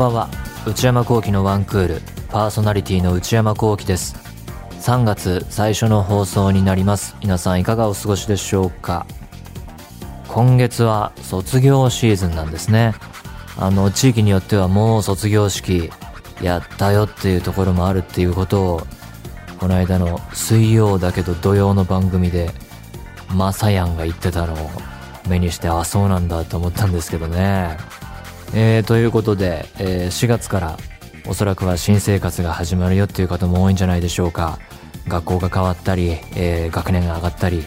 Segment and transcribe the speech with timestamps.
[0.00, 0.30] ばんは。
[0.66, 2.00] 内山聖輝のワンクール
[2.30, 4.16] パーソナリティの内山聖輝です。
[4.80, 7.16] 3月最初の放送になります。
[7.20, 9.06] 皆さんいかがお過ごしでしょうか？
[10.26, 12.94] 今月は卒業シーズンなんですね。
[13.58, 15.90] あの地域によってはもう卒業式
[16.40, 18.86] やったよっていうところもあるっていうことを
[19.58, 22.48] この間の水曜だけど土曜の番組で
[23.34, 24.70] マサヤンが言ってたのを
[25.28, 27.76] 目にしてあそうなんだと思ったんですけどね。
[28.52, 30.78] えー、ということで、えー、4月から
[31.26, 34.58] おそらくは新生活が始まるよっていう方も多いんじゃないでしょうか。
[35.08, 37.64] 学校が変わったり、えー、学年が上がったり、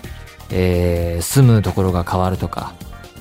[0.51, 2.73] えー、住むところが変わるとか、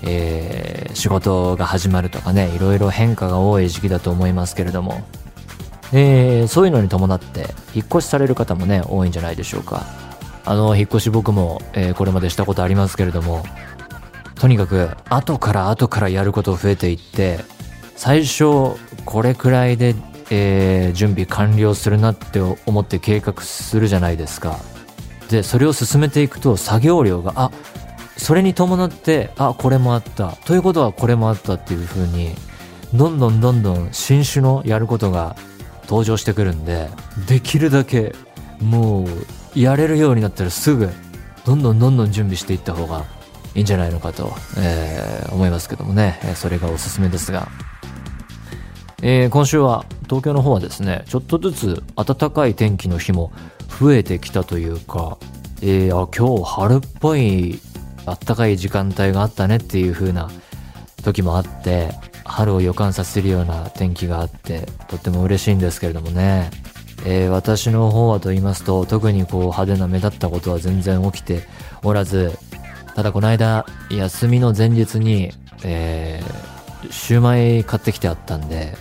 [0.03, 5.03] えー、仕事が始まるとかねいろいろ変化が多い時期だと思いますけれども、
[5.93, 9.85] えー、そういうのに伴って引っ越しされる方もね多いんじゃないでしょうか。
[10.45, 13.45] あの引っ越し僕も、えー、これまでしたことありますけれども
[14.43, 17.39] とにかく後から後からやること増えていって
[17.95, 19.95] 最初これくらいで、
[20.31, 24.59] えー、準備完了するなって思って計画するじゃないですか。
[25.31, 27.51] でそれを進めていくと作業量があ
[28.17, 30.33] それに伴ってあこれもあった。
[30.45, 32.35] ということはこれもあったっていう風に
[32.93, 35.37] どんどんどんどん新種のやることが
[35.85, 36.89] 登場してくるんで
[37.29, 38.13] できるだけ
[38.61, 39.07] もう
[39.55, 40.91] やれるようになったらすぐ
[41.45, 43.22] どんどんどんどん準備していった方が
[43.55, 47.49] いいんじゃないのかと、えー、思いますけどもね、それがおすすめですが、
[49.03, 53.33] えー、今週は東京の方はですね、ちょっとずつ暖かい天気の日も
[53.81, 55.19] 増えてきたというか、
[55.61, 57.59] えー、あ今日春っぽい
[58.07, 60.31] 暖かい時間帯があったねっていう風な
[61.03, 61.91] 時もあって、
[62.25, 66.51] 春を予感させるような天気があって、とっても嬉しいんですけれどもね。
[67.05, 71.43] えー、私の方はと言いますと、特にこう派手な目立ったことは全然起きて
[71.83, 72.39] おらず、
[72.95, 75.33] ただこの間、休みの前日に、
[75.65, 78.77] えー、シューマイ買ってきてあったんで、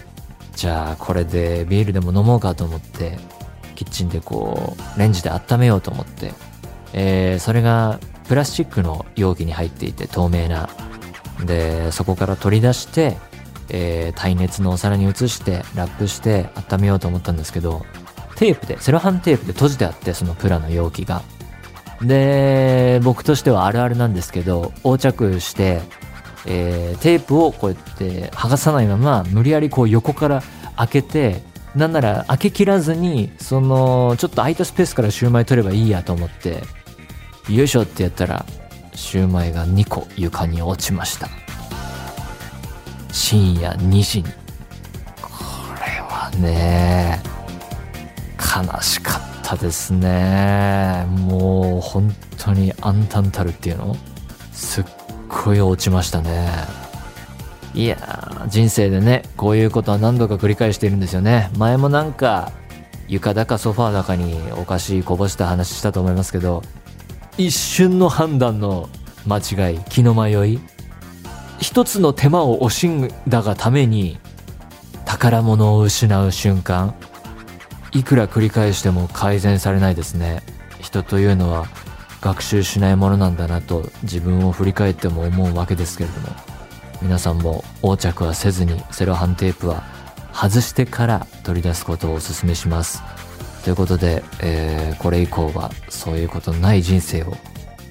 [0.55, 3.17] じゃあこれでビールでも飲もうかと思って、
[3.75, 6.33] キッチンでこう、レンジで温めようと思って、
[6.93, 10.69] えー、それがプラスチックの容器に入っていて透明な。
[11.45, 13.17] で、そこから取り出して、
[13.69, 17.85] えー、耐熱のお皿に移してラップして温めようと思ったんですけど、
[18.35, 21.23] テープで、セロハンテープで閉じてあって、そのプラの容器が。
[22.01, 25.81] で、僕としてはあるあるなんですけど、横着して、
[26.45, 30.43] えー、テープをこうやって剥がさないまま、無理やりこう横から
[30.75, 31.43] 開けて、
[31.75, 36.63] なんなら開けきらずに、その、ちょっと空いたスペースからシューマイ取ればいいやと思って、
[37.49, 38.45] よいしょってやったら、
[38.93, 41.29] シューマイが2個床に落ちました。
[43.11, 44.23] 深夜2時に。
[45.21, 45.29] こ
[45.75, 47.21] れはね、
[48.37, 49.30] 悲しかった。
[49.55, 51.05] ったですね。
[51.09, 53.95] もう本当に暗淡たるっていうの？
[54.53, 54.85] すっ
[55.27, 56.49] ごい落ちましたね。
[57.73, 61.49] いやー、人生でね、こういうことは何度か繰り返しているんですよね。
[61.57, 62.51] 前もなんか、
[63.07, 66.63] 床だかソファーだかにお菓子こぼした話したと思いますけど、
[67.37, 68.89] 一瞬の判断の
[69.25, 70.59] 間違い、気の迷い、
[71.59, 74.19] 一つの手間を惜しんだがために、
[75.05, 76.93] 宝物を失う瞬間、
[77.91, 80.43] いくら繰り返しても改善されないですね。
[80.79, 81.67] 人というのは
[82.21, 86.51] 学習しないものなんだなと自分を振り返っても思うわけですけれども。
[87.01, 89.83] 皆さんも横着はせずにセロハンテープは
[90.31, 93.01] 外してから取り出すことをお勧めします。
[93.63, 97.35] ということで、えー、これ以降はそういうことない人生を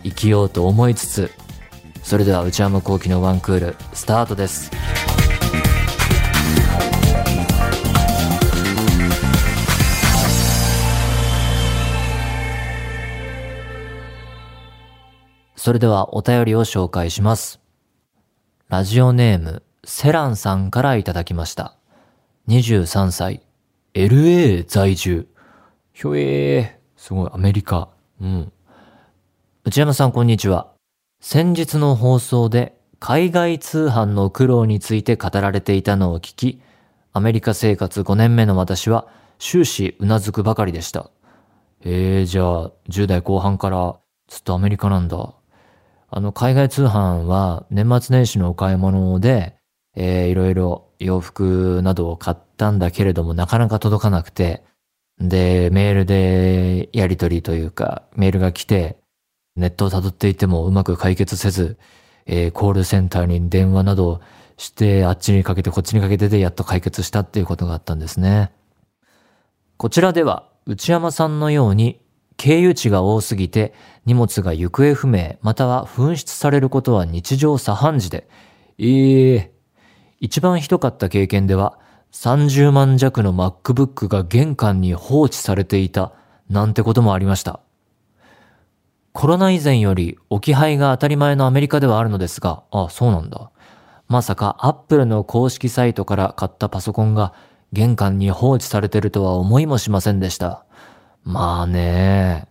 [0.05, 1.31] 生きようと思いつつ
[2.03, 4.71] それでは内山昂輝のワンクールスタートです。
[15.63, 17.61] それではお便りを紹介します。
[18.71, 21.77] ラジオネーム、セランさんからいただきました。
[22.49, 23.43] 23歳、
[23.93, 25.29] LA 在住。
[25.93, 27.91] ひょえー、すごい、アメリカ。
[28.23, 28.53] うん。
[29.65, 30.73] 内山さん、こんにちは。
[31.21, 36.63] 先日の放送で、海外通販の苦労について語られていたのを聞き、
[37.13, 39.09] アメリカ生活5年目の私は
[39.39, 41.11] 終始うなずくばかりでした。
[41.83, 45.35] えー、じゃあ、10代後半からずっとアメリカなんだ。
[46.13, 49.57] あの、海外通販は年末年始のお買い物で、
[49.95, 54.65] えー、いろいろ洋服などを買ったんだけれども、なかなか届かなくて、
[55.21, 58.99] で、メールでやり取りというか、メールが来て、
[59.55, 61.79] ネットを辿っていてもうまく解決せず、
[62.27, 64.21] えー、コールセンターに電話など
[64.57, 68.51] して、あっちにかけてこっちにかけてでやっと解決したっていうことがあったんですね。
[69.77, 72.01] こちらでは、内山さんのように
[72.41, 73.75] 経由地が多すぎて
[74.07, 78.27] 荷物が行方不明または紛失されることは日常茶飯事で、
[78.79, 79.51] ええー、
[80.21, 81.79] 一番ひどかった経験では
[82.13, 86.15] 30万弱の MacBook が玄関に放置されていた
[86.49, 87.61] なんてこともありました。
[89.13, 93.51] コロナ以前より置き配が当たり前のアメリカではあるのですが、あ、そうなんだ。
[94.09, 97.35] まさか Apple の公式サイトから買ったパソコンが
[97.75, 100.65] 玄関に放置されてるとは思いもしませんでした。
[101.31, 102.49] まあね。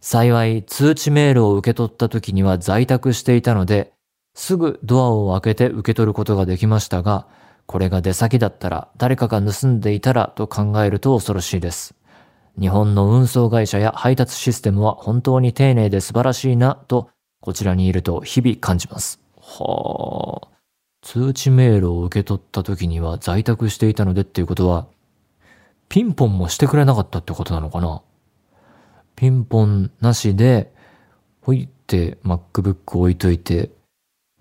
[0.00, 3.92] 幸い通知メールを受け取った時には在宅していたので、
[4.34, 7.26] すぐドアを開けて受け取ることができましたが、
[7.66, 11.94] これが出先だったら誰かが盗んでいたらと考えると恐ろしいです。
[12.58, 19.20] 日本の運送会社や配達システムは本当に丁寧で素晴らしいなと、こちらにいると日々感じます。
[19.40, 20.48] はあ。
[21.02, 24.86] 通知メールを受け取った時には在宅していたのでっていうことは、
[25.88, 28.02] ピンポンもしてくれなかったってことなのかな？
[29.14, 30.74] ピンポンなしで、
[31.40, 33.70] ほいって MacBook 置いといて、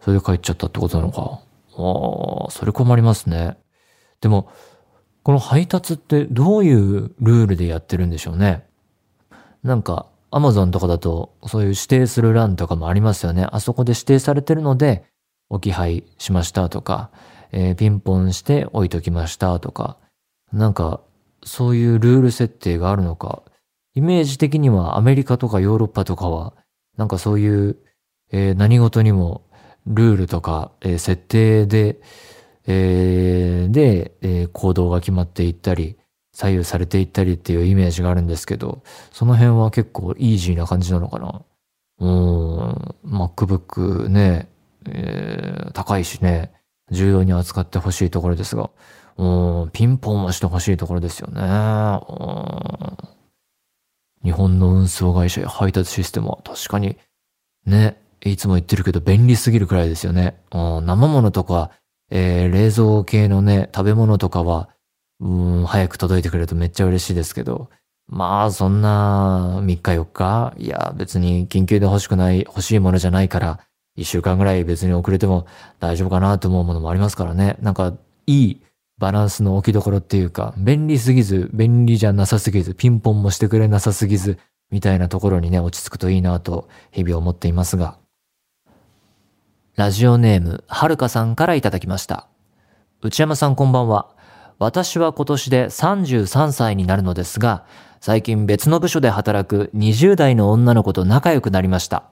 [0.01, 1.41] それで帰っちゃったってことなのか？
[1.77, 3.57] ああ、それ困りますね。
[4.21, 4.49] でも、
[5.23, 8.65] この配達ってどういうルールでやってるんでしょうね？
[9.63, 13.47] なんか、アマゾンとかだと、そういう指定する欄とかもありますよね。
[13.51, 15.05] あそこで指定されてるので、
[15.49, 17.11] 置き配しましたとか、
[17.51, 19.97] えー、ピンポンして置いときましたとか、
[20.51, 21.01] なんか、
[21.45, 23.43] そういうルール設定があるのか、
[23.93, 26.53] イメージ的にはアメリカとかヨーロッパとかは、
[26.97, 27.77] なんかそういう、
[28.31, 29.43] えー、何事にも
[29.85, 32.01] ルールとか、えー、設定で、
[32.67, 35.97] えー、で、えー、行動が決まっていったり、
[36.33, 41.41] 左右されていったりっていうイメージがあるんですけど、その辺は結構イージーな感じなのかな。
[41.99, 42.71] うん、
[43.05, 44.49] MacBook ね、
[44.87, 46.51] えー、高いしね、
[46.91, 48.69] 重要に扱ってほしいところですが、
[49.17, 51.41] うん、ピンポンはしてほしいところですよね。
[54.23, 56.97] 日本の運送会社や配達システムは確かに、
[57.65, 60.35] ね、いつも言ってるけど便利すぎるくらいですよね。
[60.51, 61.71] うん、生物とか、
[62.09, 64.69] えー、冷蔵系のね、食べ物とかは、
[65.19, 67.69] うん、早く届いてくれるとめっちゃ嬉しいですけど、
[68.07, 73.59] まあ、そんな、3日4日いや、別に緊急で欲しくない、欲しいものじゃないから、
[73.97, 75.47] 1週間ぐらい別に遅れても
[75.79, 77.57] 大丈夫かなと思うものもありますからね。
[77.61, 77.93] なんか、
[78.27, 78.61] いい
[78.97, 84.39] バランスの置きどころっていうか、便利すぎず、便利じゃなさすぎず、ピンポンもしてくれなさすぎず、
[84.71, 87.97] みたいなところにね、落ち着くといいなと、日々思っていますが。
[89.75, 92.27] ラジオネーム、はるかさんからいただきました。
[93.01, 94.15] 内山さんこんばんは。
[94.59, 97.65] 私は今年で33歳になるのですが、
[97.99, 102.05] 最近別の部署で働く20代の女の子と仲良くなりました。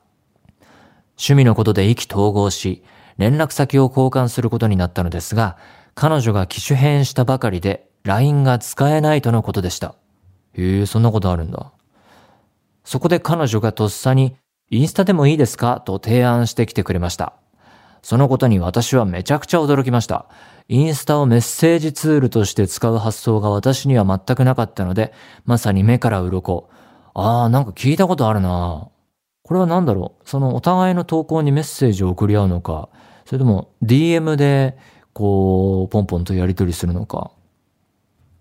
[1.11, 2.83] 趣味のことで意気投合し、
[3.17, 5.57] 連絡先を交換することになったのですが、
[5.95, 9.95] 彼女が機種変したばかりで LINE が使えないとのことでした。
[10.53, 11.71] へえ、そんなことあるんだ。
[12.83, 14.35] そこで彼女がとっさに、
[14.69, 15.81] インスタでもいいですか？
[15.85, 17.33] と提案してきてくれました。
[18.01, 20.25] そのことに私はめちゃくちゃ驚きました。
[20.67, 25.13] インスタをメッセージツールとして使う発想が私には全くなかったので、
[25.45, 26.69] まさに目から鱗。
[27.13, 28.89] ああ、なんか聞いたことあるな
[29.43, 30.29] これは何だろう？
[30.29, 32.89] そのお互いの投稿にメッセージを送り合うのか、
[33.25, 34.77] それとも DM で
[35.13, 37.31] こう、ポンポンとやり取りするのか。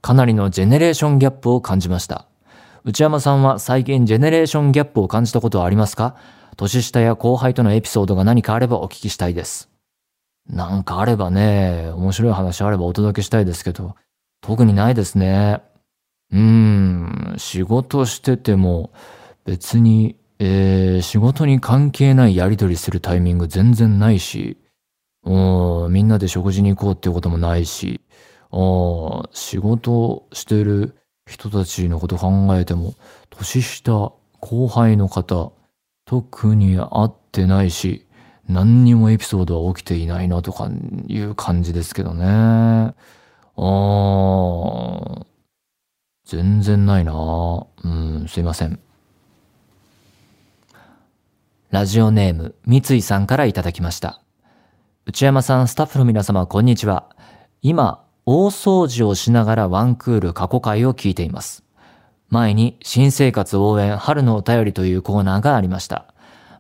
[0.00, 2.26] かなりのジェネレーションギャップを感じました。
[2.84, 6.16] 内山さんは最近ジェネレーションギャップを感じたことはありますか？
[6.56, 9.68] 年下や後輩とのエピソードが何かあればお聞きしたいです。
[10.48, 13.94] なんかあればね、面白い話あればお届けしたいですけど、
[14.40, 15.62] 特にないですね。
[16.32, 18.90] うーん、仕事してても
[19.44, 24.56] 別に、えー、仕事に関係ないやりとりするタイミング全然ないし、
[25.24, 28.00] うん、みんなで食事に行こうっていうこともないし、
[28.50, 32.94] あ仕事してる人たちのこと考えても、
[33.30, 35.52] 年下、後輩の方、
[36.04, 38.06] 特に会ってないし、
[38.48, 40.68] 何にもエピソードは起きていないなとか
[41.06, 42.26] いう感じですけどね。
[42.26, 42.94] あ
[43.56, 45.26] あ、
[46.26, 48.80] 全然ないなうん、すいません。
[51.70, 54.21] ラジオネーム、三井さんからいただきました。
[55.04, 57.08] 内山さん、スタッフの皆様、こんにちは。
[57.60, 61.64] 今、大掃除をしながらワンクール過去回を聞いています。
[62.28, 66.14] 前に新生活応援春のお便りというコーナーがありました。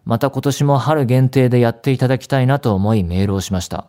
[0.04, 3.86] また今年も春限定でやっていただきたいなと思いメールをしました。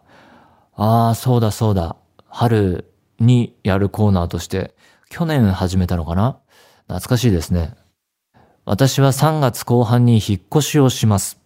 [0.75, 1.95] ああ、そうだそうだ。
[2.27, 4.75] 春にやるコーナーとして、
[5.09, 6.37] 去年始めたのかな？
[6.87, 7.73] 懐かしいですね。
[8.65, 11.39] 私は3月後半に引っ越しをします。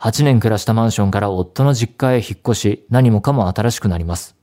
[0.00, 4.36] 8年暮らしたマンションから夫の実家へ引っ越し、何もかも新しくなります。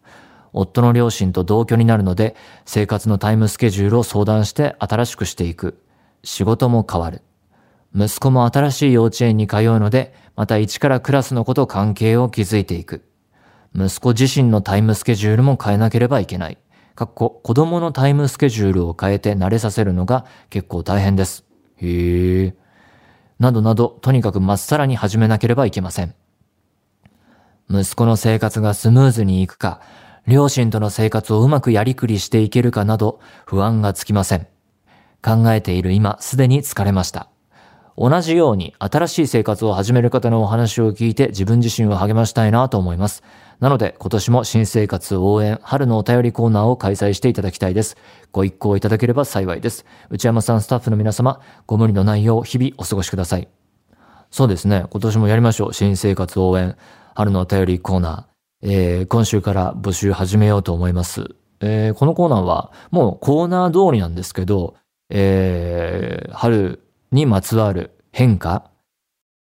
[0.51, 2.35] 夫の両親と同居になるので、
[2.65, 5.81] 生活のタイムスケジュールを相談して新しくしていく。
[6.23, 7.21] 仕事も変わる。
[7.95, 13.05] 息子も新しい幼稚園に通うので、また一からクラスの子と関係を築いていく。
[13.73, 16.57] 息子自身のタイムスケジュールも変えなければいけない。
[16.95, 21.45] かっこ子供のタイムスケジュールを変えて慣れさせるのが結構大変です。
[21.77, 22.64] へえ。
[23.39, 26.15] などなど、とにかくまっさらに始めなければいけません。
[27.69, 29.81] 息子の生活がスムーズにいくか、
[30.27, 34.47] 両親との生活をうまくやりくりしていけるかなど不安がつきません。
[35.21, 37.29] 考えている今、すでに疲れました。
[37.97, 43.23] 同じように新しい生活を始める方のお話を聞いて自分自身を励ましたいなと思います。
[43.59, 47.97] なので今年も新生活応援春のお便りコーナーを開催していただきたいです。
[48.31, 49.85] ご一行いただければ幸いです。
[50.09, 53.47] 内山さんスタッフの皆様、ご無理のないよう日々お過ごしください。
[54.31, 54.85] そうですね。
[54.89, 55.73] 今年もやりましょう。
[55.73, 56.75] 新生活応援
[57.13, 58.67] 春のお便りコーナー。
[58.67, 61.35] えー、今週から募集始めようと思います。
[61.61, 64.75] えー、このコーナーはもうコーナー通りなんですけど、
[65.09, 68.71] えー、春にまつわる変化、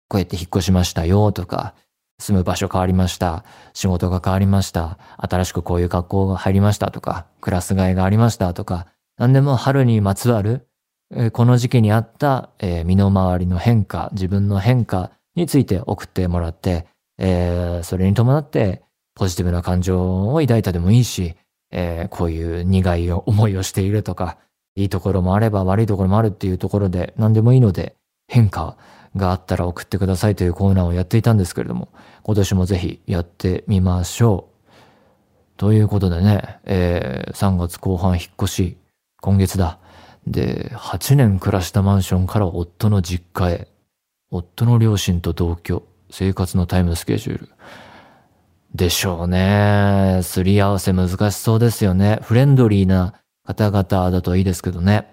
[0.08, 1.74] こうやって引っ越しましたよとか、
[2.20, 3.44] 住む場所変わりました。
[3.74, 4.98] 仕事が変わりました。
[5.18, 10.68] 新しくこういう学校が入りましたとか、クラス替えがありましたとか、何でも春にまつわる、
[11.32, 12.50] この時期にあった、
[12.86, 16.88] 身の回りの変化、自分の変化について送ってもらって、
[17.84, 18.84] それに伴って
[19.16, 21.36] ポジティブな感情を抱いたでもいいし、
[22.10, 24.38] こういう苦い思いをしているとか、
[24.76, 27.96] いいところもあれば悪いところもあるっていうところで何でもいいので
[28.28, 28.78] 変化
[29.18, 31.90] があったら送ってくださいというコーナーをやっていたんですけれども、
[32.24, 34.58] 今年もぜひやってみましょう。
[35.58, 38.78] ということでね、えー、3月後半引っ越し、
[39.22, 39.80] 今月だ。
[40.28, 43.68] で、8年暮らしたマンションから夫の実家へ、
[44.30, 47.50] 夫の両親と同居、生活のタイムスケジュール。
[48.76, 50.20] でしょうね。
[50.24, 52.20] すり合わせ難しそうですよね。
[52.22, 53.14] フレンドリーな
[53.46, 55.08] 方々だといいですけどね。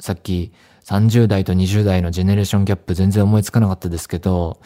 [0.00, 0.52] さっき
[0.84, 4.60] 30代と20代のジェネレーションギャップ全然思いつかなかったですけど、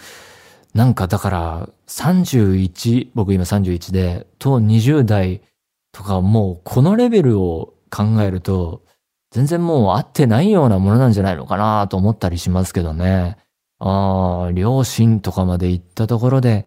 [0.74, 5.42] なんかだから31、僕今31で、と20代
[5.92, 8.82] とかもうこのレベルを考えると、
[9.30, 13.36] 全然もう合ってないようなものなんじゃないのかなと思ったりしますけどね。
[13.78, 16.66] ああ、両親とかまで行ったところで、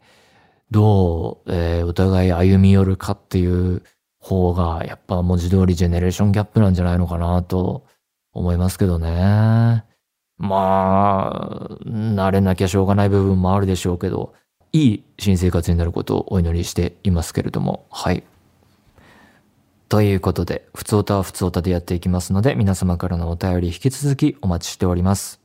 [0.72, 3.82] どう、えー、お互い歩み寄るかっていう
[4.20, 7.86] 方が、やっぱ文字通りジェネレーションギャップなんじゃないのかなと
[8.34, 9.84] 思いますけどね。
[10.38, 14.34] まあ、慣れなきゃしょうがない部分もあるでしょうけど、
[14.72, 18.24] いい新生活になることをお祈りしていますけれども、はい。
[19.90, 25.42] ということで、ふつおたはふつおたでやっていきますので、皆様からのお便り引き続きお待ちしております。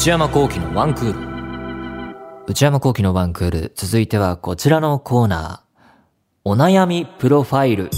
[0.00, 2.16] 内山幸喜のワンクール。
[2.46, 3.72] 内山幸喜のワンクール。
[3.74, 5.78] 続いてはこちらのコーナー。
[6.42, 7.90] お悩みプロファイル。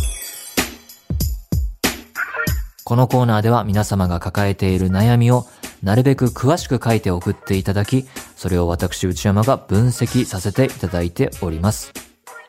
[2.82, 5.46] このコーナーでは皆様が抱えている悩みを
[5.80, 8.04] なるべく詳しく書いて送っていただき、
[8.34, 11.92] それを私内山が分析させていただいております。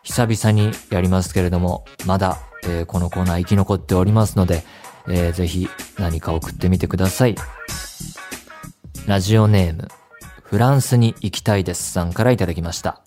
[0.02, 4.64] 久々にやりますけれども、まだ、えー、このコーナー生き残っておりますので、
[5.08, 5.70] えー、ぜひ
[6.00, 7.36] 何か送ってみてください。
[9.06, 9.90] ラジオネーム、
[10.44, 13.02] フランスに行きたいですさんからいただきました。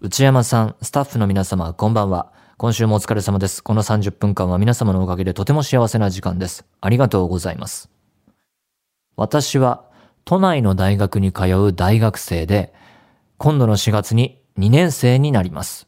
[0.00, 2.32] 内山さん、スタッフの皆様、こんばんは。
[2.56, 3.62] 今週もお疲れ様です。
[3.62, 6.64] この30分間は皆様のおかげでとても幸せな時間です。
[6.80, 7.88] ありがとうございます。
[9.14, 9.84] 私は
[10.24, 12.74] 都内の大学に通う大学生で、
[13.38, 15.86] 今度の4月に2年生になります。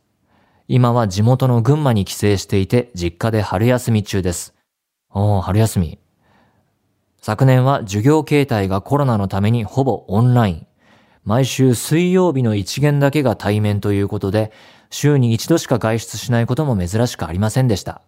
[0.68, 4.54] 今は地元の群馬に帰省していて、実家で春休み中です。
[5.10, 6.01] おー、春休み。
[7.24, 10.66] 昨年は授業形態がコロナのためにほぼオンライン。
[11.24, 14.50] 毎週水曜日の一元だけが対面ということで、
[14.90, 18.02] 週に一度しか外出しないことも珍しくありませんでした。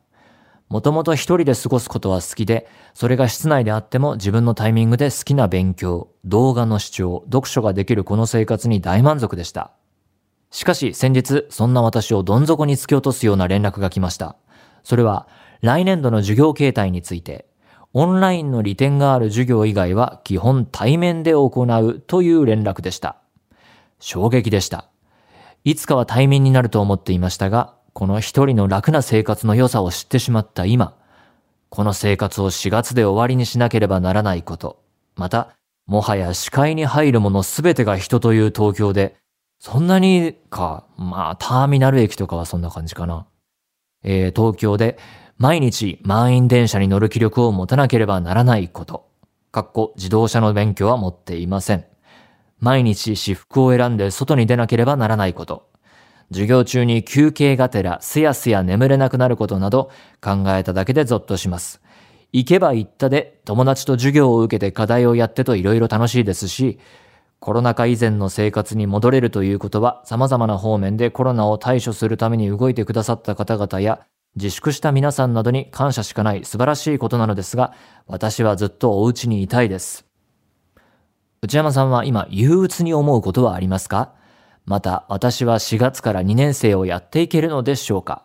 [0.69, 9.71] もともと一人で過ごすことは好きで、それが室内であっても自分のタイミングで好きな勉強、動画の視聴、読書ができるこの生活に大満足でした。
[10.51, 14.35] しかし先日、そんな私をどん底に突き落とすような連絡が来ました。
[14.83, 15.29] それは、
[15.61, 17.47] 来年度の授業形態について、
[17.97, 23.17] オンラインの利点がある授業以外は基本対面で行うという連絡でした。
[24.01, 24.89] 衝撃でした。
[25.63, 30.97] いつかは対面になると思っていましたが、この一人の楽な生活の良さを知ってしまった今、
[31.69, 34.83] この生活を4月で終わりにしなければならないこと、
[35.15, 35.55] また、
[35.87, 39.15] もはや視界に入るものすべてが人という東京で、
[39.61, 43.27] そんなにか、まあ、ターミナル駅とかはそんな感じかな。
[44.03, 44.99] えー、東京で
[45.37, 49.09] 毎日満員電車に乗る気力を持たなければならないこと。
[49.51, 51.85] かっこ自動車の免許は持っていません。
[52.61, 55.69] 毎日私服を選んで外に出なければならないこと。
[56.31, 59.91] 授業中に休憩がてらすやすや眠れなくなることなど
[60.23, 61.83] 考えただけでゾッとします。
[62.33, 66.79] 行けば行ったで友達と授業を受けて課題をやってと色々楽しいですし、
[67.41, 77.73] コロナ禍以前の生活に戻れるということは様々な方面でコロナを対処するために動いてくださった方々や自粛した皆さんなどに感謝しかない素晴らしいことなのですが、
[78.07, 80.07] 私はずっとお家にいたいです。
[81.43, 84.13] 内山さんは今憂鬱に思うことはありますか？
[84.67, 88.25] また、私は4月から2年生をやっていけるのでしょうか？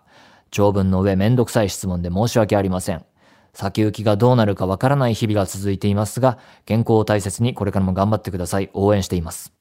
[0.51, 3.05] 長文の上めんどくさい質問で申し訳ありません。
[3.53, 8.69] 先行きがどうなるかわからない日々が続いていますが、健康を大切にこれからも頑張ってください。
[8.73, 9.53] 応援しています。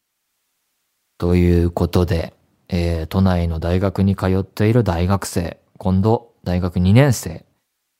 [1.18, 2.32] ということで、
[2.68, 7.44] えー、都内の大学に通っている大学生、今度大学2年生。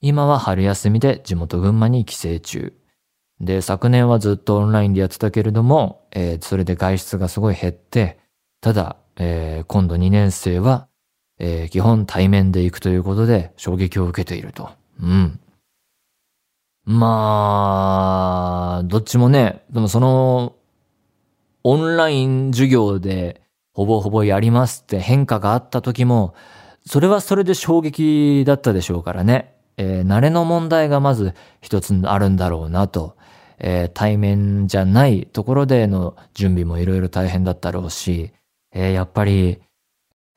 [0.00, 2.72] 今は春休みで地元群馬に帰省中。
[3.40, 8.18] で、昨年はずっとオンラインでやってたけれども、えー、それで外出がすごい減って、
[8.60, 10.88] ただ、えー、今度2年生は、
[11.38, 14.70] えー、基本対面で行くということで衝撃を受けていると。
[15.00, 15.40] うん。
[16.84, 20.54] まあ、どっちもね、でもその、
[21.62, 23.42] オンライン授業で
[23.72, 26.34] ほぼほぼやりますって変化があった時も、
[26.88, 29.54] それはそれで衝撃だったでしょうからね。
[29.76, 33.14] えー、慣れの問題がまず一つあるんだろうなと。
[33.58, 38.32] えー、対面じゃないところでの準備もいろいろ大変だったろうし、
[38.72, 39.60] えー、やっぱり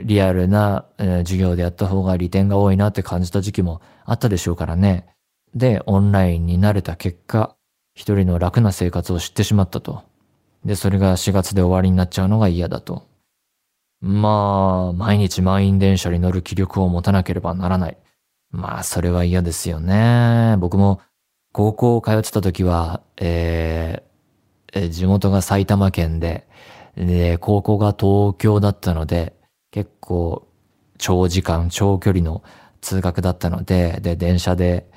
[0.03, 5.05] リアルな、え、授業でやった方が利点が多いなって感じた時期もあったでしょうからね。
[5.55, 7.55] で、オンラインに慣れた結果、
[7.95, 10.03] 一人の楽な生活を知ってしまったと。
[10.65, 13.07] で、それが4月で終わりになっちゃうのが嫌だと。
[14.01, 17.97] まあ、毎日満員電車に乗る気力を持たなければならない。
[18.49, 20.55] まあ、それは嫌ですよね。
[20.59, 21.01] 僕も
[21.53, 26.47] 高校を通ってた時は、えー、地元が埼玉県で、
[26.95, 29.33] で、高校が東京だったので、
[29.69, 30.47] 結構
[30.97, 32.43] 長時間、長距離の
[32.81, 34.89] 通学だったので、で、電車で、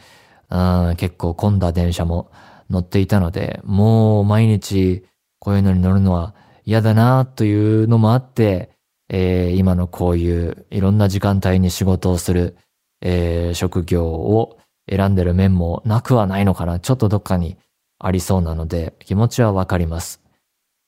[0.51, 2.31] うん、結構混んだ電車も
[2.71, 5.05] 乗っていたので、もう毎日
[5.38, 8.74] こういうのに乗るのは嫌だなというのもあって、
[9.09, 12.57] えー、今のこういういろんな時間帯に仕事をする、
[13.01, 16.81] えー、職業を選んでる面もなくはないのかな。
[16.81, 17.57] ちょっとどっかに
[17.99, 20.23] ありそうなので、気持ちはわかります。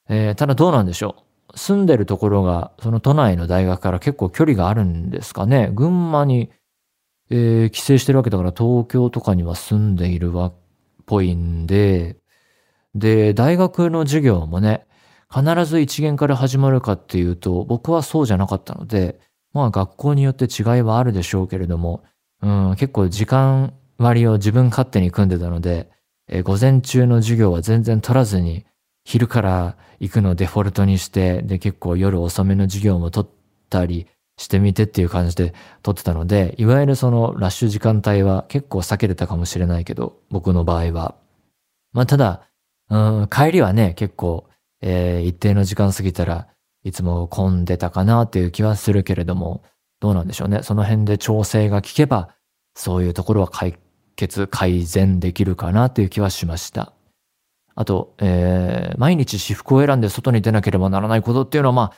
[0.08, 1.16] えー、ただどうなんでしょ
[1.54, 1.58] う。
[1.58, 5.70] 住んでるところが、その都内の大学から結構距離があるんですかね。
[5.72, 6.50] 群馬に、
[7.30, 10.54] えー、帰省してるわけだから東京とかには住んでいるわっ
[11.06, 12.16] ぽいんで、
[12.94, 14.86] で、大学の授業もね、
[15.34, 19.18] 必ず一元から始まるかっていうと、僕はそうじゃなかったので、
[19.52, 22.04] まあ学校によって違いはあるでしょうけれども、
[22.42, 25.90] うん、結構時間割を自分勝手に組んでたので、
[26.28, 28.66] えー、午前中の授業は全然取らずに、
[29.04, 33.30] 昼から行くのをデフォルトにして、で、結構夜遅めの授業も取っ
[33.70, 41.14] たりしてみてっていう感じで取ってたので、いわゆるそのラッシュ時間帯は結構避けれたかもしれないけど、僕の場合は。
[41.92, 42.42] まあ、ただ、
[42.90, 44.48] うん、帰りはね、結構、
[44.80, 46.48] えー、一定の時間過ぎたら
[46.84, 49.64] いつも混んでたかなっていう気はするけれども、
[50.00, 50.62] どうなんでしょうね。
[50.62, 52.30] その辺で調整が効けば、
[52.74, 53.76] そういうところは解
[54.14, 56.92] 決、改善できるかなという気はしました。
[57.74, 61.92] あと、えー、毎日私服を選んで外に出なければならないことっていうのは、まあ、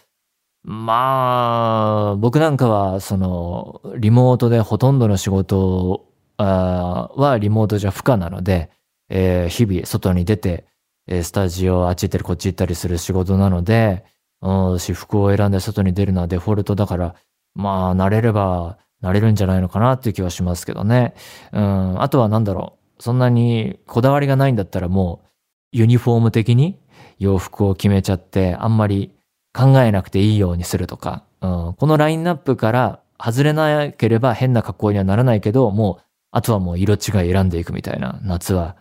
[0.64, 8.70] まあ、僕なんかは、その、リモートでほとんどの仕事はリモートじゃ不可なので、
[9.08, 10.66] えー、日々外に出て、
[11.08, 14.04] えスタジオあっち行ったりこっち行ったりする仕事なので、
[14.40, 17.14] うん私服を選んで外に出るのはデフォルトだから、
[17.54, 21.14] まあ、慣れれば、慣れるんじゃないのかなっていう気はしますけどね。
[21.52, 23.02] うん、あとはなんだろう。
[23.02, 25.28] そんなにこだわりがないんだったらもう、
[25.72, 26.78] ユニフォーム的に
[27.18, 29.12] 洋服を決めちゃって、あんまり
[29.52, 38.20] 考えなくていいようにするとか、うん、このラインナップから外れなければ変な格好にはならないけど、もう、あとはもう色違い選んでいくみたいな。
[38.22, 38.76] 夏は、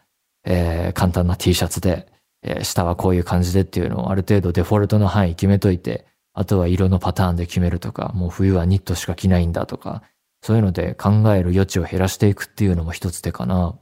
[0.46, 2.08] えー、簡単な T シャツで、
[2.44, 10.04] えー、下はこういう感じでっていうのをある程度デフォルトの範囲決めといて、あとは色のパターンで決めるとか、もう冬はニットしか着ないんだとか、
[10.42, 13.76] そういうので考える余地を減らしていくっていうのも一つ手かな。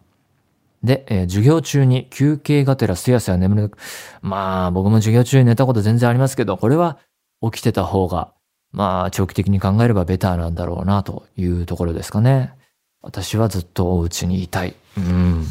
[0.83, 3.71] で、えー、授業中に休憩がてらすやすや眠る。
[4.21, 6.97] まあ、僕も授業中に寝たこと全然ありますけど、これは
[7.41, 8.31] 起きてた方が、
[8.71, 12.53] まあ、長期的に考えればベターなんだろうなというところですかね。
[13.01, 14.75] 私はずっとお家にいたい。
[14.97, 15.45] うん。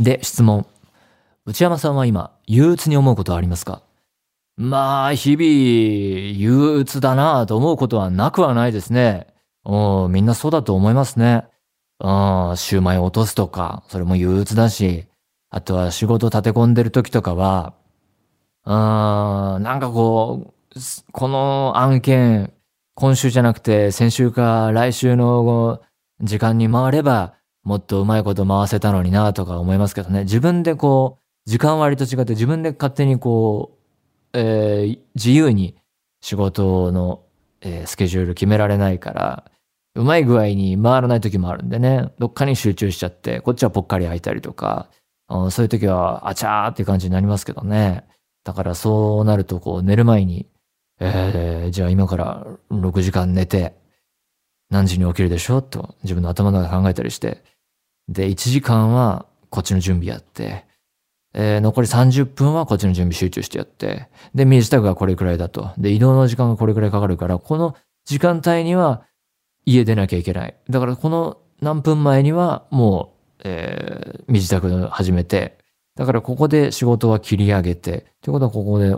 [0.00, 0.66] で、質問。
[1.46, 3.80] 内山さんは今、憂鬱に思うことはありますか？
[4.56, 9.28] まあ、日々、憂鬱だなぁと思うことはなくはないですね。
[9.64, 11.46] うん、みんなそうだと思いますね。
[12.00, 15.06] うん、シューマイ落とすとか、それも憂鬱だし、
[15.48, 17.74] あとは仕事立て込んでる時とかは、
[18.64, 20.80] うん、なんかこう、
[21.12, 22.52] この案件、
[22.96, 25.80] 今週じゃなくて先週か来週の
[26.20, 30.24] 時間に回れば、もっとうまいこと回せたのになぁとか思いますけどね。
[30.24, 33.78] 自分でこう、時間割と違って自分で勝手にこ
[34.34, 35.76] う、えー、自由に
[36.20, 37.22] 仕事の、
[37.60, 39.50] えー、スケジュール決められないから、
[39.94, 44.90] うまい具合に回らない時もあるんでね、どっかに集中しちゃって、こっちはぽっかり空いたりとか、
[45.28, 48.04] そういう時は、あちゃーって感じになりますけどね。
[48.44, 50.46] だからそうなると、こう、寝る前に、
[51.00, 53.74] えー、じゃあ今から6時間寝て、
[54.70, 55.62] 何時に起きるでしょう？
[55.62, 57.42] と自分の頭の中で考えたりして、
[58.08, 60.66] で、1時間はこっちの準備やって、
[61.38, 65.70] えー、残り30分はこっちの準備集中してやって、で、身支度がこれくらいだと。
[65.76, 69.02] で、移動の時間がこれくらいかかるから、この時間帯には
[69.66, 70.56] 家出なきゃいけない。
[70.70, 75.58] だからこの何分前にはもう、えー、身支度始めて、
[75.94, 78.96] だからここで仕事は切り上げて、ということはここで、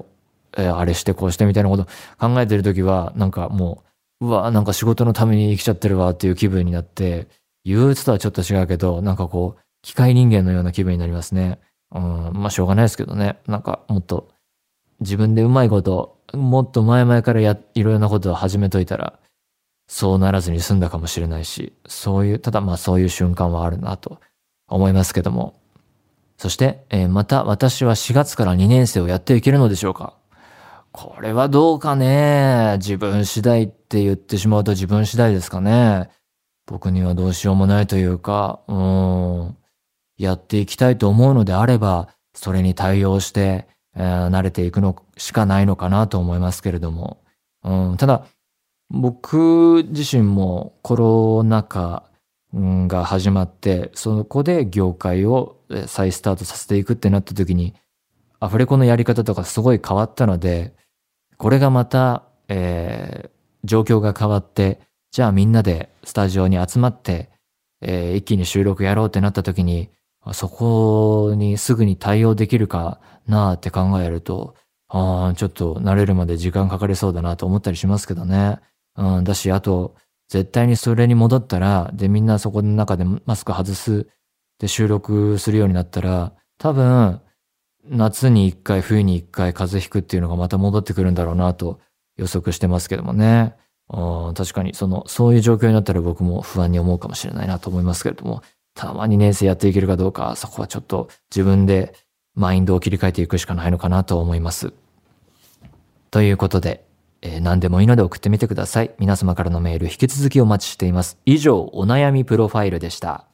[0.57, 1.87] えー、あれしてこうしてみたいなこと
[2.19, 3.83] 考えてるときは、なんかも
[4.21, 7.27] う、うわ、なんか仕事のために生きちゃってるわっていう気分になって、
[7.65, 11.59] 憂鬱とはちょっと違うけど、なんかこう、機械人間のような気分になりますね。
[11.93, 13.39] うん、まあしょうがないですけどね。
[13.47, 14.29] なんかもっと、
[15.01, 19.19] 自分でうまいこと、もっと前々からや、いろいろなことを始めといたら、
[19.87, 24.21] そうならずに済んだかもしれないし、そういう、ただまあそういう瞬間はあるなと
[24.69, 25.55] 思いますけども。
[26.37, 30.15] そして、えー、また私は4月から2年生をやっていけるのでしょうか？
[30.93, 32.77] これはどうかね？
[32.79, 36.11] 自分次第って言ってしまうと自分次第ですかね？
[36.67, 38.77] 僕にはどうしようもないというか、うん、
[40.19, 47.23] やっていきたいと思うのであれば、それに対応して、えー、慣れていくのしかないのかなと思いますけれども。
[47.65, 48.27] うん、ただ、
[48.91, 52.05] 僕自身もコロナ禍
[52.55, 57.75] が始まって、そこで業界を再スタートさせていくってなった時に、
[58.41, 60.75] アフレコのやり方とかすごい変わったので、
[61.37, 63.31] これがまた、えー、
[63.65, 67.31] 状況が変わって、じゃあみんなでスタジオに集まって、
[67.81, 69.91] えー、一気に収録やろうってなった時に、
[70.33, 74.55] そこにすぐに対応できるかなって考えると、
[74.89, 78.59] あちょっと慣れるまで時間かかりそうだなと思ったりしますけどね。
[78.97, 79.95] うん、だし、あと、
[80.29, 84.09] 絶対にそれに戻ったら、で、みんなそこの中でマスク外す、
[84.59, 87.21] で、収録するようになったら、多分、
[87.85, 91.81] 夏に一回、冬に一回風邪ひくっていうのがまた戻ってくるんだろうなと
[92.17, 93.55] 予測してますけどもね。
[93.91, 98.43] うん、確かに、その、そういう状況になったら僕も不安に思うかもしれないなと思いますけれども、
[98.79, 101.95] たまに年生やっていけるかどうか、そこはちょっと自分で
[102.37, 104.73] マインドを切り替えていくしかないのかなと思います。
[106.13, 106.85] ということで、
[107.21, 108.93] えー、何でもいいので送ってみてください。
[109.01, 111.19] 皆様からのメール引き続きお待ちしています。
[111.27, 113.25] 以上、お悩みプロファイルでした。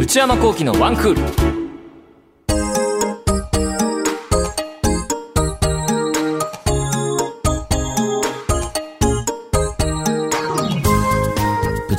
[0.00, 1.59] 内山幸喜のワンクール。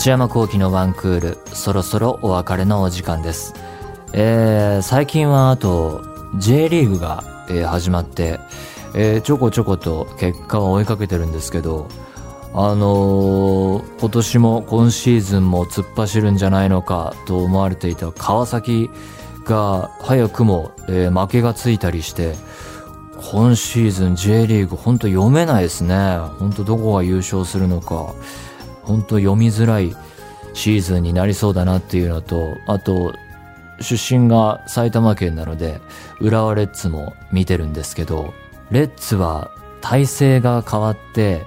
[0.02, 3.54] 内山幸喜のワンクール、そろそろお別れのお時間です。
[4.14, 6.02] えー、最近はあと
[6.40, 8.40] J リーグが、えー、始まって、
[8.96, 11.88] えー、ちょこちょこと結果を追いかけてるんですけど、
[12.56, 18.90] あのー、今年も今シーズンも突っ走るんじゃないのかと思われていた川崎
[19.46, 22.34] が早くも、えー、負けがついたりして、
[23.32, 26.18] 今シーズン J リーグほんと読めないですね。
[26.40, 28.16] ほんとどこが優勝するのか、
[28.84, 29.96] ほんと読みづらい
[30.54, 33.13] シーズンになりそうだなっていうのと、あと、
[33.80, 35.82] 出身が埼玉県なので、
[36.20, 38.34] 浦和レッズも見てるんですけど、
[38.70, 41.44] レッズは体制が変わって、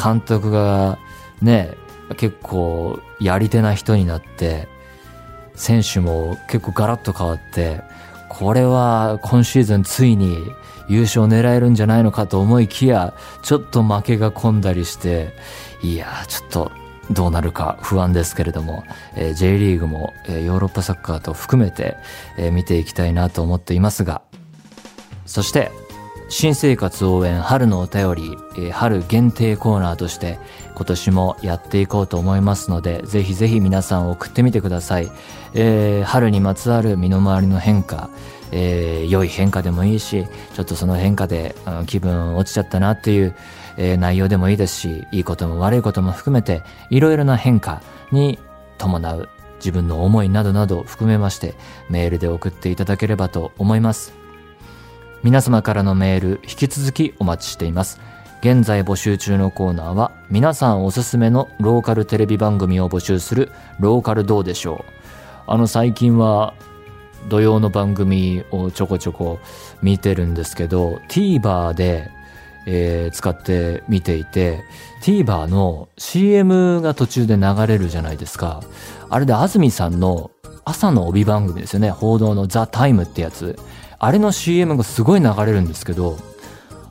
[0.00, 0.98] 監督が
[1.42, 1.76] ね、
[2.16, 4.68] 結構やり手な人になって、
[5.54, 7.82] 選手も結構ガラッと変わって、
[8.28, 10.38] これは今シーズンついに
[10.88, 15.32] 優勝狙えるんじゃないのかと思いきや、ちょっと負けが込んだりして、
[15.84, 16.72] いやちょっと
[17.10, 18.84] どうなるか不安ですけれども、
[19.16, 21.98] えー、J リーグも、えー、ヨーロッパサッカーと含めて、
[22.38, 24.22] えー、見ていきたいなと思っていますが、
[25.26, 25.70] そして、
[26.30, 30.38] 新生活応援春のお便り、えー、春限定コーナーとして
[30.74, 35.10] 今年もやっていこうと思いますので、ぜひぜひ皆さん送ってみてください。
[35.52, 38.08] えー、春にまつわる身の回りの変化、
[38.52, 43.34] えー、良い変化でもいいし、ちょっとその変化で、うん、気分落ちちゃったなっていう、
[43.76, 47.82] えー、内容でもいいですし、いいことも悪いことも含めて、いろいろな変化
[48.12, 48.38] に
[48.78, 51.54] 伴う自分の思いなどなど含めまして、
[51.88, 54.12] メールで送っていただければと思います。
[55.22, 58.00] 皆様からのメール、引き続きお待ちしています。
[58.40, 64.94] 現在募集中のコーナーは、皆さんおすすめのローカルテレビ番組を募集する、ローカルどうでしょう。
[65.46, 66.54] あの最近は
[67.28, 69.40] 土曜の番組をちょこちょこ
[69.82, 72.10] 見てるんですけど TVer で、
[72.66, 74.64] えー、使って見ていて
[75.02, 78.62] TVer の CM が途中で流れるじゃないですか。
[79.10, 80.30] あれで安住さんの
[80.64, 81.90] 朝の帯番組ですよね。
[81.90, 83.58] 報道の「ザ・タイムってやつ。
[83.98, 86.18] あれの CM がすごい流れるんですけど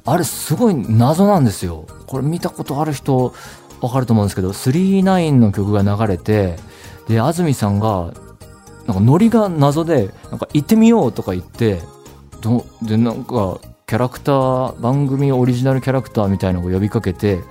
[0.05, 1.85] あれすごい謎なんですよ。
[2.07, 3.33] これ見たことある人
[3.81, 6.55] わかると思うんですけど39の曲が流れて
[7.07, 8.13] で安住さんが
[8.87, 11.81] なんかノリが謎でなんか行ってみようとか言って
[12.41, 13.59] どでなんか
[13.93, 17.43] キャラクター番組オリジナルキャラクターみたいなのを呼びかけて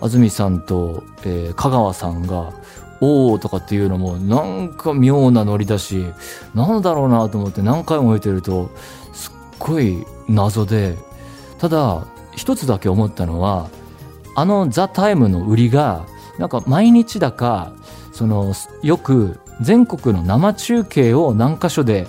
[0.00, 2.54] 安住さんと、えー、香川さんが
[3.02, 6.06] 「おお」とかっていうのもなんか妙なノリだし
[6.54, 8.70] なんだろうなと思って何回も見てると
[9.12, 10.96] すっごい謎で
[11.58, 13.68] ただ一つだけ思ったのは
[14.34, 16.06] あの「ザ・タイムの売りが
[16.38, 17.72] なんか毎日だか
[18.14, 22.06] そのよく全国の生中継を何箇所で、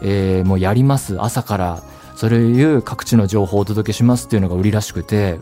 [0.00, 1.89] えー、もうやります朝から。
[2.20, 5.38] そういう各地の情報をお届けしますっていうのが売りらしくて。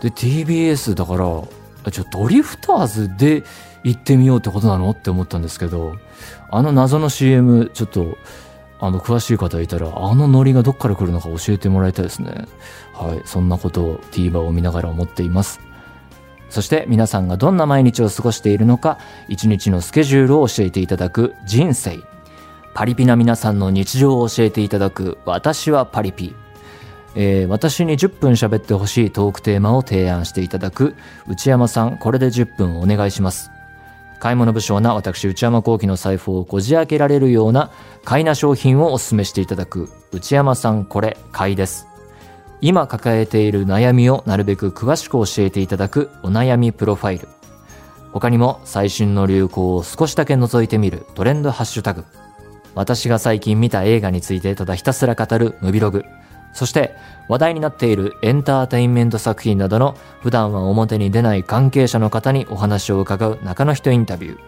[0.00, 3.42] で TBS だからちょドリフターズで
[3.84, 5.96] 行ってみようってことなのって思ったんですけど
[6.50, 8.18] あの謎の CM ちょっと
[8.80, 12.46] あの詳しい方いたらあのノリがどっから来るのか教えてもらいたいですね。
[12.92, 15.60] はいそんなことを TVer を見ながら思っています。
[16.50, 22.13] そして皆さんがどんな毎日を過ごしているのか、一日のスケジュールを教えていただく人生。
[22.74, 26.34] パリピな皆さんの日常を教えていただく私はパリピ。
[27.14, 30.96] えー、私に10分喋ってほしいトークテーマを提案していただく
[31.28, 33.52] 内山さん、これで10分お願いします。
[34.18, 37.70] 買い物不詳な私内山幸喜の財布をこじ開けられるような
[38.04, 41.86] 買いな商品をお勧めしていただく内山さんこれ買いです。
[42.60, 47.28] 今抱えている悩みをなるべく詳しく教えていただくお悩みプロファイル。
[48.12, 52.04] 他にも最新の流行を少しだけ覗いてみるトレンドハッシュタグ。
[52.74, 56.04] 私が最近見た映画についてただひたすら語るムビログ。
[56.52, 56.94] そして
[57.28, 64.38] 話題になっているエンターテインメント作品などの普段は表に出ない関係者の方にお話を伺う中の人インタビュー。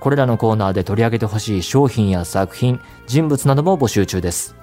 [0.00, 4.54] これらのコーナーで取り上げてほしい商品や作品、人物なども募集中です。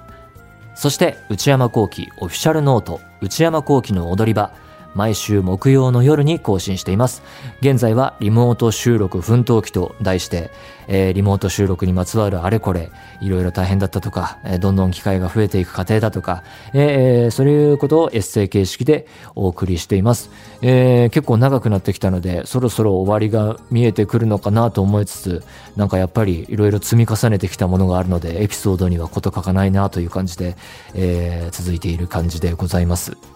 [0.74, 4.52] そして内山幸喜オフィシャルノート内山幸喜の踊り場
[4.94, 7.22] 毎週木曜の夜に更新しています。
[7.60, 10.50] 現在はリモート収録奮闘記と題して、
[10.88, 20.30] えー、リモート収録にまつわるあれこれ、いろいろ大変だったとか、えー、どんどん機会が増えていく過程だとか、えー、そういうことをエッセイ形式でお送りしています。
[20.60, 25.44] えー、結構長くなってきたので、そろそろ終わりが見えてくるのかなと思いつつ、
[25.76, 30.56] なんかやっぱりいろいろ積み重ねてきたものがあるので、エピソードにはこと書かないなという感じで、
[30.94, 33.31] えー、続いている感じでございます。